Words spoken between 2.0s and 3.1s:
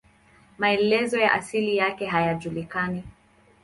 hayajulikani.